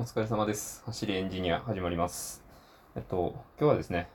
[0.00, 0.82] お疲れ様です。
[0.86, 2.42] 走りエンジニア始まります。
[2.96, 4.08] えっと、今日はですね、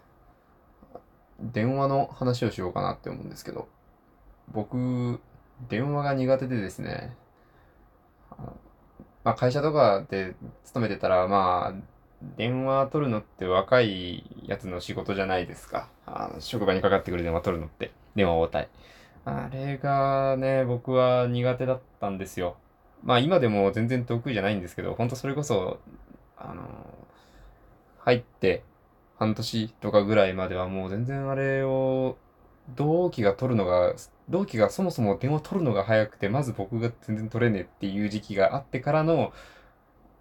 [1.39, 3.67] 電話の話をしようかなって思うんですけど、
[4.51, 5.19] 僕、
[5.69, 7.15] 電話が苦手でですね、
[9.23, 11.81] まあ、会社とかで勤めてたら、まあ、
[12.35, 15.87] 電話取るのって若いやつの仕事じゃないですか。
[16.07, 18.69] あの職場にかかってくる電話取るのって、電話応対。
[19.23, 22.57] あれがね、僕は苦手だったんですよ。
[23.05, 25.79] まあ今でも全然得意じゃないんですけど、本当それこそ、
[26.37, 26.63] あの、
[27.99, 28.63] 入って
[29.17, 32.17] 半年とかぐらいまではもう全然あれを、
[32.75, 33.93] 同期が取るのが、
[34.27, 39.31] 同期がそもそも電話取るのが早くて、まず僕が全然取れねえっていう時期があってからの、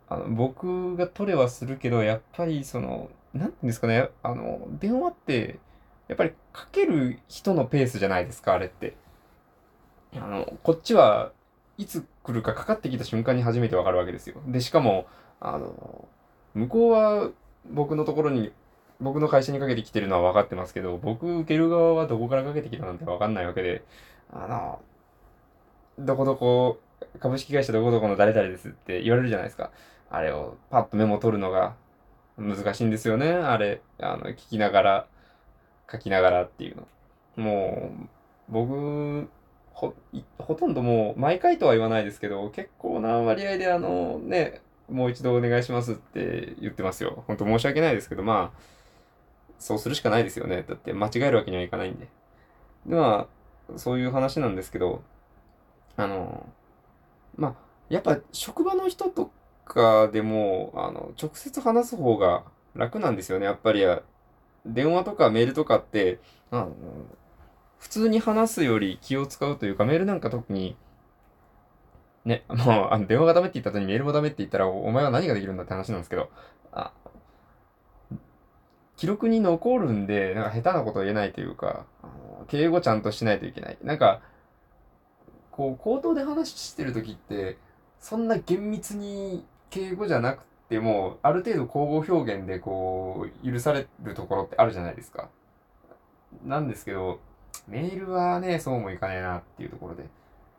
[0.09, 5.59] あの、僕が取れはするけど、やっぱりその、なんていうんですかね、あの、電話って、
[6.09, 8.95] やっぱりかける人のペースじゃないですか、あれって。
[10.15, 11.33] あの、こっちは
[11.79, 14.41] いつ来るかかかってきた瞬間に初めてわかるわけですよ。
[14.47, 15.07] で、しかも、
[15.41, 16.09] あの、
[16.55, 17.31] 向こうは
[17.71, 18.53] 僕のところに、
[19.01, 23.85] 僕の会社にかけてきてるのは分かってますけど、僕受ける側はどこからかけてきたなんて分かんないわけで、
[24.33, 24.81] あの、
[25.99, 26.81] どこどこ、
[27.21, 29.71] 株式会社どこどこの誰々ですって言われるじゃないですか。
[30.11, 31.75] あれをパッとメモ取るのが
[32.39, 33.31] 難しいんですよね。
[33.31, 35.07] あれ、あの、聞きながら、
[35.91, 36.87] 書きながらっていうの。
[37.37, 38.09] もう、
[38.49, 39.29] 僕、
[39.75, 39.93] ほ、
[40.39, 47.25] ほとんどもう、毎回とは言わないですけど、結構な割合であの、ね、もう一度お願いしますって言ってますよ。
[47.27, 48.59] 本当申し訳ないですけど、まあ、
[49.59, 50.65] そうするしかないですよね。
[50.67, 52.09] だって間違えるわけにはいかないんで。
[52.87, 53.29] で、ま
[53.75, 55.03] あ、そういう話なんですけど、
[55.97, 56.47] あの、
[57.37, 57.55] まあ、
[57.89, 59.31] やっぱ職場の人と
[59.65, 63.47] かでも、あの、直接話す方が楽なんですよね。
[63.47, 63.85] やっぱり、
[64.67, 66.21] 電話とかメールとかって、
[66.51, 66.73] あの、
[67.85, 70.75] 普通に話すより気を使うというか、メールなんか特に、
[72.25, 76.31] ね、もう、あの、電話がダメって言った後にメールもダメって言ったら、お前は何ができるんだって話なんですけど、
[76.73, 76.93] あ、
[78.97, 81.85] 記録に残るんで、なんか下手なこと言えないというか、
[82.49, 83.77] 敬語ちゃんとしないといけない。
[83.83, 84.23] なんか、
[85.51, 87.59] こう、口頭で話してる時って、
[88.01, 95.29] そんな厳密に敬語じゃなくても、ある程度口語表現でこう、許されるところってあるじゃないですか。
[96.47, 97.21] なんですけど、
[97.69, 100.05] メールはね、そうもいかねえなっていうところで。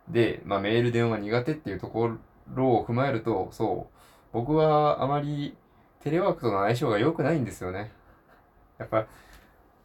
[0.10, 2.12] で、まあメール電話苦手っていうとこ
[2.54, 3.96] ろを踏まえると、そう、
[4.34, 5.56] 僕はあまり
[6.02, 7.92] テレワークとの相性が良くないんですよね。
[8.78, 9.08] やっぱ、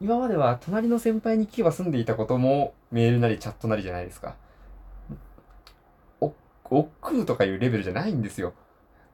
[0.00, 4.36] 今までは隣の先輩に聞けば住んでいたこともメールなりチャットなりじゃないですか。
[6.20, 6.34] お、
[6.70, 8.54] 億劫とかいうレベルじゃないんですよ。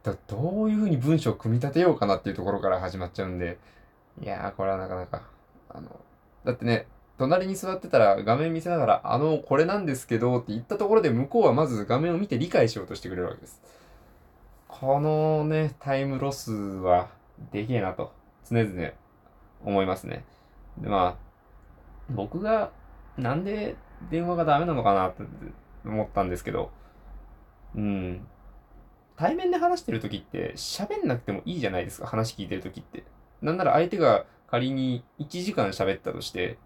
[0.03, 3.59] だどういうふうに文章を組み立てようかなっていうところから始まっちゃうんで、
[4.23, 5.23] いやー、これはなかなか、
[5.69, 6.01] あの、
[6.45, 6.87] だってね、
[7.19, 13.63] 隣に座ってたら画面見せながら、あの、これなんですけどって言ったところで向こうはまず画面を見て理解しようとしてくれるわけです。
[14.69, 17.09] このね、タイムロスは
[17.53, 18.13] でけえなと、
[18.49, 18.91] 常々
[19.65, 20.25] 思いますね。
[20.79, 21.27] で、まあ、
[22.11, 22.71] 僕が
[23.17, 23.77] なんで
[24.11, 25.23] 電話がダメなのかなって
[25.85, 26.71] 思ったんですけど、
[27.75, 28.27] うん。
[29.17, 33.05] 対面で話してる時って喋んなくてもいいじゃないですか、話聞いてる時って。
[33.41, 36.59] なんなら相手が仮に1時間喋ったとして、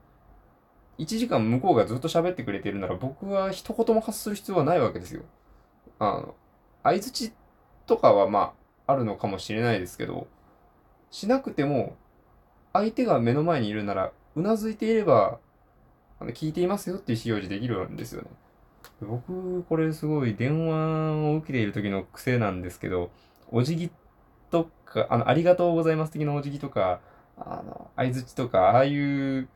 [1.00, 5.22] 1時間向こうがずっと喋ってくれてるなら僕は一言も発する必要はないわけですよ。
[5.98, 6.34] あの、
[6.82, 7.32] 相槌
[7.86, 8.52] とかはま
[8.86, 10.26] あ、あるのかもしれないですけど、
[11.10, 11.96] しなくても、
[12.72, 15.38] 相手が目の前にいるなら、うなずいていれば、
[16.20, 18.28] あの聞いていますよっていう意思表示できるんですよね。
[19.00, 23.10] 僕、これすごい電話を受けている時の癖なんですけど、
[23.50, 23.90] お辞儀
[24.50, 27.00] とか、あの、ありがとうございます的なお辞儀とか、
[27.38, 29.48] あの、相槌とか、ああいう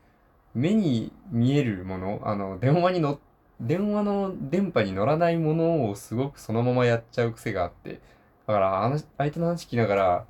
[0.55, 3.19] 目に見えるもの、あの、電話にの、
[3.59, 8.01] 電話の電波に乗らないものをすごくそのままやっちゃう癖があって、
[8.47, 10.25] だから、あの、相手の話聞きながら、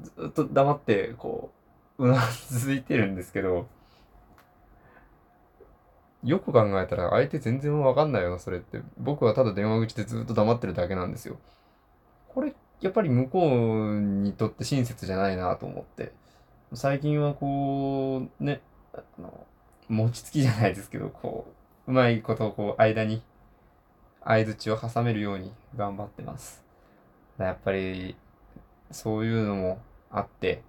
[0.00, 1.50] ずっと黙って、こ
[1.98, 3.66] う、うなずいてるんですけど、
[6.24, 8.80] よく考えたら相手全然わかんないよな、それって。
[8.98, 11.38] 僕はただ電話口でずっと黙ってるだけなんですよ。
[12.28, 16.12] これ、やっぱり向こうにとって親切じゃないなと思って。
[16.72, 18.60] 最近はこう、ね、
[18.94, 19.46] あの、
[19.88, 21.46] 餅つきじゃないですけど、こ
[21.86, 23.22] う、うまいことをこう、間に、
[24.24, 26.64] 相槌を挟めるように頑張ってます。
[27.38, 28.16] やっぱり、
[28.90, 30.62] そういうのもあって、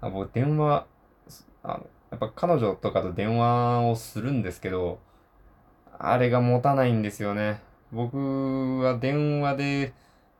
[0.00, 0.86] あ僕、電話、
[1.62, 5.00] あの、やっぱ彼女とかと電話をするんですけど、
[5.98, 7.60] あれが持たないんですよね。
[7.92, 9.94] 僕は電話で、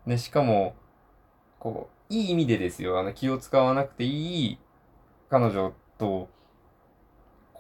[0.05, 0.75] ね、しかも、
[1.59, 2.99] こう、いい意味でですよ。
[2.99, 4.59] あの、気を使わなくていい
[5.29, 6.29] 彼女と、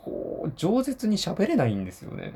[0.06, 2.32] こう、饒舌に喋れないんですよね。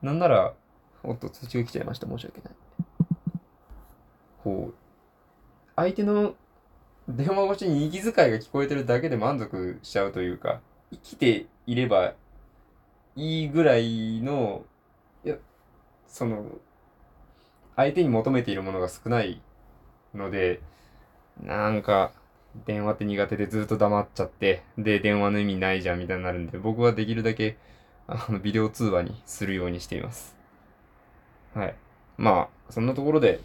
[0.00, 0.54] なんなら、
[1.02, 2.06] おっと、通知が来ちゃいました。
[2.06, 2.52] 申し訳ない。
[4.44, 4.74] こう、
[5.74, 6.36] 相手の
[7.08, 10.60] 電話越しに息遣いが聞こえてるだけで満足しちゃうというか、
[10.92, 12.14] 生きていれば
[13.16, 14.64] いいぐらいの、
[15.24, 15.36] いや、
[16.06, 16.46] その、
[17.74, 19.42] 相手に求めているものが少ない
[20.14, 20.60] ので、
[21.42, 22.12] なんか、
[22.66, 27.56] 電話って苦手でずっと黙っちゃって、で、電話の意味ないじゃんみたいになるんで、僕はできるだけ、
[28.06, 30.36] あの、ビデオ通話にするようにしています。
[31.54, 31.74] はい。
[32.16, 33.40] まあ、そんなところで、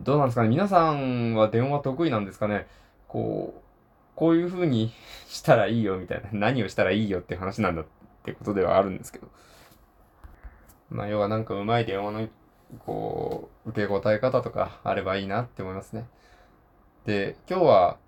[0.00, 2.66] どうなんですかね皆さんは電話得意なんですかね
[3.08, 3.62] こう、
[4.16, 4.92] こういう風に
[5.28, 7.84] したらいいよみたいな、何をしたらいいよって話なんだっ
[8.24, 9.28] てことではあるんですけど。
[10.90, 12.28] まあ、要はなんかうまい電話の、
[12.80, 16.06] こう、受け答え方とかあればいいなって思いますね。
[17.06, 17.98] で、今日は、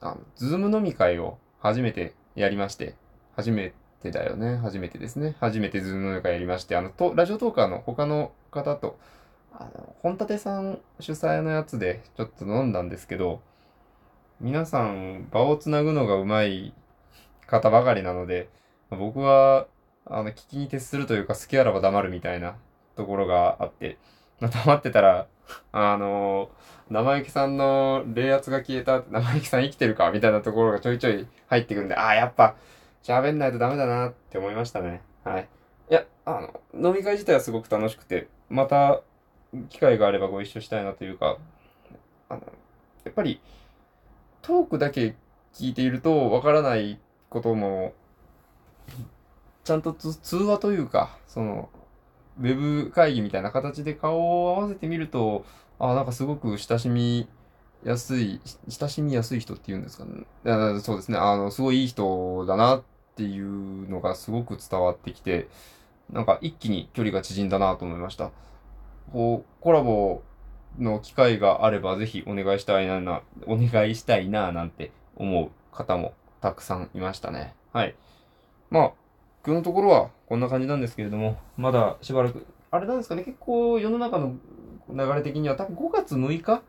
[0.00, 2.94] あの、ズーム飲み会を初めてやりまして、
[3.36, 3.72] 初め
[4.02, 4.56] てだよね。
[4.56, 5.36] 初めてですね。
[5.40, 8.98] 初めてズーム飲み会やりまして、あの、とラジオトーカーの他の方と、
[9.52, 13.40] あの、本立さん主催のやつでちょっと飲んだんですけど、
[14.40, 16.74] 皆さん場をつなぐのがうまい
[17.46, 18.48] 方ばかりなので、
[18.90, 19.66] 僕は、
[20.06, 22.56] あの、聞きに徹するというか、好きあらば黙るみたいな
[22.96, 23.98] ところがあって、
[24.40, 25.26] 黙ってたら、
[25.72, 32.56] あのー、生意気さんの冷圧が消えた、生意気さん生きてるかみたいなところがちょいちょい入ってくるんで、ああ、やっぱ、
[33.02, 35.02] 喋んないとダメだなって思いましたね。
[35.24, 35.48] はい。
[35.90, 36.40] いや、あ
[36.74, 39.02] の、飲み会自体はすごく楽しくて、また、
[39.70, 41.38] 機会があればご一緒したいなというか、
[42.28, 42.42] あの、
[43.04, 43.40] やっぱり、
[44.42, 45.14] トークだけ
[45.54, 47.94] 聞いているとわからないことも、
[49.64, 51.68] ちゃんと通話というか、その、
[52.40, 52.54] ウェ
[52.84, 55.44] ブ会議みたいな形で顔を合わせてみると、
[55.78, 57.28] あ、なんかすごく親しみ
[57.84, 60.24] やすい、親しみやすい人っていうんですかね。
[60.80, 61.18] そうですね。
[61.18, 62.82] あの、すごいいい人だなっ
[63.16, 65.48] ていうのがすごく伝わってきて、
[66.10, 68.30] なんか一気に距離が縮んだなと思いました。
[69.12, 70.22] こう、コラボ
[70.78, 77.54] の機会があればぜひお願いしたいな、お願いしたいな、なんて思う方もたくさんいましたね。
[77.72, 77.94] はい。
[78.70, 78.92] まあ、
[79.48, 84.34] 今日のところはこんな感じなんですけれども、まだしばらく、あれなんですかね、結構世の中の
[84.90, 86.62] 流れ的には多分5月6日？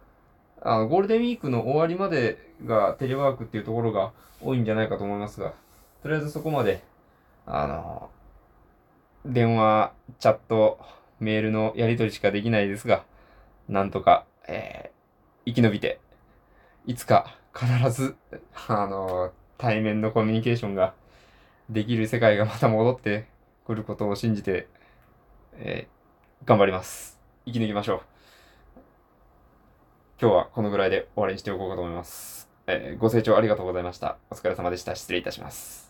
[0.62, 5.56] あの、ゴールデンウィークの終わりまでがテレワークっていうところが多いんじゃないかと思いますが、
[6.02, 6.82] とりあえずそこまで、
[7.46, 8.10] あの、
[9.26, 10.80] 電話、チャット、
[11.20, 13.04] メールのやり取りしかできないですが、
[13.68, 16.00] なんとか、えー、生き延びて、
[16.86, 18.16] いつか必ず、
[18.70, 20.94] あの、対面のコミュニケーションが
[21.70, 23.28] できる世界がまた戻って
[23.66, 24.68] くることを信じて、
[25.54, 27.20] えー、頑張ります。
[27.46, 28.02] 生き抜きましょう。
[30.22, 32.50] 今日はこのぐらいで終わりにしておこうかと思います。
[32.68, 34.18] えー、ご清聴ありがとうございました。
[34.32, 34.96] お疲れ様でした。
[34.96, 35.89] 失礼いたします。